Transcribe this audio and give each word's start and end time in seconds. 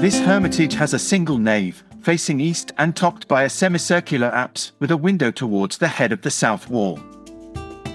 This 0.00 0.20
hermitage 0.20 0.74
has 0.74 0.94
a 0.94 0.98
single 0.98 1.38
nave, 1.38 1.84
facing 2.00 2.40
east 2.40 2.72
and 2.78 2.96
topped 2.96 3.28
by 3.28 3.42
a 3.42 3.50
semicircular 3.50 4.28
apse 4.28 4.72
with 4.78 4.90
a 4.90 4.96
window 4.96 5.30
towards 5.30 5.78
the 5.78 5.88
head 5.88 6.12
of 6.12 6.22
the 6.22 6.30
south 6.30 6.70
wall. 6.70 6.98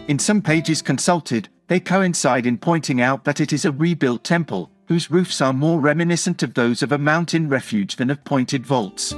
In 0.07 0.19
some 0.19 0.41
pages 0.41 0.81
consulted, 0.81 1.49
they 1.67 1.79
coincide 1.79 2.45
in 2.45 2.59
pointing 2.59 3.01
out 3.01 3.23
that 3.23 3.41
it 3.41 3.51
is 3.51 3.65
a 3.65 3.71
rebuilt 3.71 4.23
temple, 4.23 4.69
whose 4.87 5.09
roofs 5.09 5.41
are 5.41 5.53
more 5.53 5.79
reminiscent 5.79 6.43
of 6.43 6.53
those 6.53 6.83
of 6.83 6.91
a 6.91 6.97
mountain 6.97 7.49
refuge 7.49 7.95
than 7.95 8.09
of 8.09 8.23
pointed 8.23 8.65
vaults. 8.65 9.15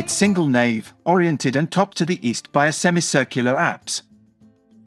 Its 0.00 0.14
single 0.14 0.46
nave, 0.46 0.94
oriented 1.04 1.56
and 1.56 1.70
topped 1.70 1.94
to 1.98 2.06
the 2.06 2.26
east 2.26 2.50
by 2.52 2.66
a 2.66 2.72
semicircular 2.72 3.54
apse. 3.58 4.02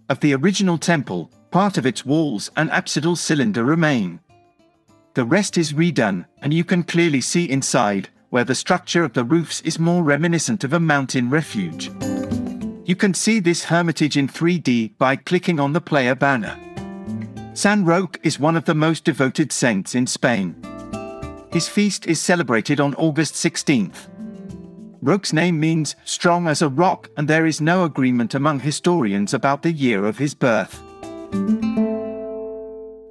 Of 0.10 0.22
the 0.22 0.34
original 0.34 0.80
temple, 0.80 1.30
part 1.52 1.78
of 1.78 1.86
its 1.86 2.04
walls 2.04 2.50
and 2.58 2.72
apsidal 2.72 3.16
cylinder 3.16 3.64
remain. 3.64 4.22
The 5.14 5.24
rest 5.24 5.56
is 5.56 5.72
redone, 5.72 6.26
and 6.42 6.52
you 6.52 6.64
can 6.64 6.82
clearly 6.82 7.22
see 7.22 7.48
inside, 7.48 8.10
where 8.32 8.44
the 8.44 8.56
structure 8.56 9.04
of 9.04 9.14
the 9.14 9.24
roofs 9.24 9.62
is 9.62 9.78
more 9.78 10.02
reminiscent 10.02 10.64
of 10.64 10.74
a 10.74 10.80
mountain 10.80 11.30
refuge. 11.30 11.92
You 12.84 12.96
can 12.96 13.14
see 13.14 13.40
this 13.40 13.66
hermitage 13.66 14.18
in 14.18 14.28
3D 14.28 14.98
by 14.98 15.16
clicking 15.16 15.60
on 15.60 15.74
the 15.74 15.80
player 15.82 16.16
banner. 16.16 16.58
San 17.54 17.86
Roque 17.86 18.20
is 18.24 18.40
one 18.40 18.58
of 18.58 18.66
the 18.66 18.74
most 18.74 19.04
devoted 19.04 19.52
saints 19.52 19.94
in 19.94 20.08
Spain. 20.08 20.56
His 21.52 21.68
feast 21.68 22.08
is 22.08 22.20
celebrated 22.20 22.80
on 22.80 22.96
August 22.96 23.36
16th. 23.36 24.08
Roque's 25.04 25.34
name 25.34 25.60
means 25.60 25.98
strong 26.06 26.48
as 26.48 26.62
a 26.62 26.70
rock, 26.70 27.10
and 27.18 27.28
there 27.28 27.46
is 27.46 27.60
no 27.60 27.84
agreement 27.84 28.34
among 28.34 28.62
historians 28.62 29.34
about 29.34 29.62
the 29.62 29.72
year 29.74 30.06
of 30.06 30.18
his 30.18 30.34
birth. 30.34 30.82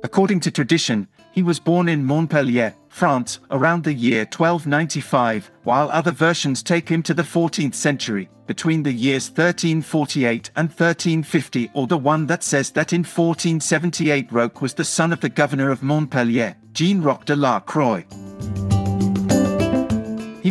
According 0.03 0.41
to 0.41 0.51
tradition, 0.51 1.07
he 1.33 1.43
was 1.43 1.61
born 1.61 1.91
in 1.91 2.03
Montpellier, 2.03 2.75
France, 2.89 3.41
around 3.51 3.85
the 3.85 3.93
year 3.93 4.21
1295, 4.21 5.51
while 5.65 5.91
other 5.91 6.13
versions 6.13 6.63
take 6.63 6.89
him 6.89 7.03
to 7.03 7.13
the 7.13 7.23
14th 7.23 7.75
century, 7.75 8.31
between 8.47 8.83
the 8.83 8.93
years 8.93 9.29
1348 9.29 10.51
and 10.57 10.71
1350, 10.71 11.71
or 11.75 11.87
the 11.87 11.99
one 11.99 12.27
that 12.27 12.43
says 12.43 12.71
that 12.71 12.95
in 12.95 13.01
1478 13.01 14.33
Roque 14.33 14.63
was 14.63 14.73
the 14.73 14.83
son 14.83 15.13
of 15.13 15.21
the 15.21 15.29
governor 15.29 15.71
of 15.71 15.83
Montpellier, 15.83 16.57
Jean 16.73 17.03
Roque 17.03 17.27
de 17.27 17.37
la 17.37 17.61
Croix. 17.61 18.03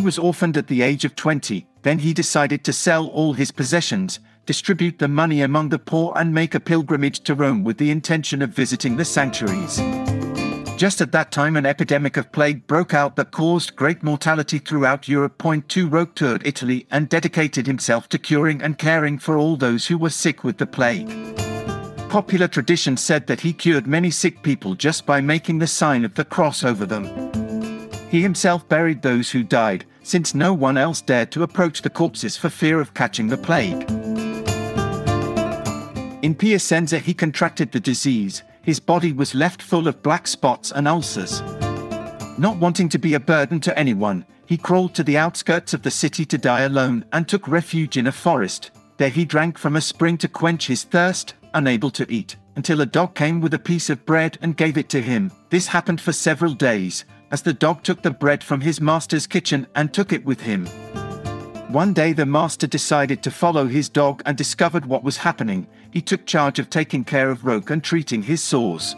Was 0.03 0.17
orphaned 0.17 0.57
at 0.57 0.67
the 0.67 0.81
age 0.81 1.05
of 1.05 1.15
20, 1.15 1.67
then 1.83 1.99
he 1.99 2.13
decided 2.13 2.63
to 2.63 2.73
sell 2.73 3.07
all 3.07 3.33
his 3.33 3.51
possessions, 3.51 4.19
distribute 4.45 4.97
the 4.97 5.07
money 5.07 5.41
among 5.41 5.69
the 5.69 5.79
poor, 5.79 6.11
and 6.15 6.33
make 6.33 6.55
a 6.55 6.59
pilgrimage 6.59 7.19
to 7.21 7.35
Rome 7.35 7.63
with 7.63 7.77
the 7.77 7.91
intention 7.91 8.41
of 8.41 8.49
visiting 8.49 8.97
the 8.97 9.05
sanctuaries. 9.05 9.77
Just 10.75 11.01
at 11.01 11.11
that 11.11 11.31
time, 11.31 11.55
an 11.55 11.67
epidemic 11.67 12.17
of 12.17 12.31
plague 12.31 12.65
broke 12.65 12.95
out 12.95 13.15
that 13.15 13.31
caused 13.31 13.75
great 13.75 14.01
mortality 14.01 14.57
throughout 14.57 15.07
Europe. 15.07 15.37
Point 15.37 15.69
two 15.69 15.87
Roque 15.87 16.15
toured 16.15 16.45
Italy 16.47 16.87
and 16.89 17.07
dedicated 17.07 17.67
himself 17.67 18.09
to 18.09 18.17
curing 18.17 18.61
and 18.61 18.79
caring 18.79 19.19
for 19.19 19.37
all 19.37 19.55
those 19.55 19.85
who 19.85 19.97
were 19.97 20.09
sick 20.09 20.43
with 20.43 20.57
the 20.57 20.65
plague. 20.65 21.07
Popular 22.09 22.47
tradition 22.47 22.97
said 22.97 23.27
that 23.27 23.41
he 23.41 23.53
cured 23.53 23.85
many 23.85 24.09
sick 24.09 24.41
people 24.41 24.73
just 24.73 25.05
by 25.05 25.21
making 25.21 25.59
the 25.59 25.67
sign 25.67 26.03
of 26.03 26.15
the 26.15 26.25
cross 26.25 26.63
over 26.63 26.85
them. 26.85 27.05
He 28.09 28.21
himself 28.21 28.67
buried 28.67 29.03
those 29.03 29.29
who 29.29 29.43
died, 29.43 29.85
since 30.03 30.35
no 30.35 30.53
one 30.53 30.77
else 30.77 31.01
dared 31.01 31.31
to 31.31 31.43
approach 31.43 31.81
the 31.81 31.89
corpses 31.89 32.37
for 32.37 32.49
fear 32.49 32.79
of 32.79 32.93
catching 32.93 33.27
the 33.27 33.37
plague. 33.37 33.89
In 36.21 36.35
Piacenza, 36.35 36.99
he 36.99 37.13
contracted 37.13 37.71
the 37.71 37.79
disease, 37.79 38.43
his 38.61 38.79
body 38.79 39.11
was 39.11 39.33
left 39.33 39.61
full 39.61 39.87
of 39.87 40.03
black 40.03 40.27
spots 40.27 40.71
and 40.71 40.87
ulcers. 40.87 41.41
Not 42.37 42.57
wanting 42.57 42.89
to 42.89 42.99
be 42.99 43.15
a 43.15 43.19
burden 43.19 43.59
to 43.61 43.77
anyone, 43.77 44.25
he 44.45 44.57
crawled 44.57 44.93
to 44.95 45.03
the 45.03 45.17
outskirts 45.17 45.73
of 45.73 45.81
the 45.81 45.91
city 45.91 46.25
to 46.25 46.37
die 46.37 46.61
alone 46.61 47.05
and 47.11 47.27
took 47.27 47.47
refuge 47.47 47.97
in 47.97 48.07
a 48.07 48.11
forest. 48.11 48.71
There 48.97 49.09
he 49.09 49.25
drank 49.25 49.57
from 49.57 49.75
a 49.75 49.81
spring 49.81 50.17
to 50.19 50.27
quench 50.27 50.67
his 50.67 50.83
thirst, 50.83 51.33
unable 51.53 51.89
to 51.91 52.11
eat, 52.11 52.35
until 52.55 52.81
a 52.81 52.85
dog 52.85 53.15
came 53.15 53.41
with 53.41 53.53
a 53.53 53.59
piece 53.59 53.89
of 53.89 54.05
bread 54.05 54.37
and 54.41 54.57
gave 54.57 54.77
it 54.77 54.89
to 54.89 55.01
him. 55.01 55.31
This 55.49 55.67
happened 55.67 56.01
for 56.01 56.11
several 56.11 56.53
days, 56.53 57.05
as 57.31 57.41
the 57.41 57.53
dog 57.53 57.83
took 57.83 58.01
the 58.01 58.11
bread 58.11 58.43
from 58.43 58.61
his 58.61 58.81
master's 58.81 59.27
kitchen 59.27 59.67
and 59.75 59.93
took 59.93 60.11
it 60.11 60.25
with 60.25 60.41
him. 60.41 60.65
One 61.69 61.93
day 61.93 62.11
the 62.11 62.25
master 62.25 62.67
decided 62.67 63.23
to 63.23 63.31
follow 63.31 63.65
his 63.65 63.87
dog 63.87 64.21
and 64.25 64.37
discovered 64.37 64.85
what 64.85 65.03
was 65.03 65.15
happening. 65.15 65.67
He 65.91 66.01
took 66.01 66.25
charge 66.25 66.59
of 66.59 66.69
taking 66.69 67.05
care 67.05 67.29
of 67.29 67.45
Roque 67.45 67.69
and 67.69 67.81
treating 67.81 68.23
his 68.23 68.43
sores. 68.43 68.95